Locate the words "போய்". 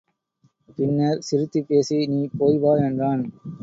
2.37-2.57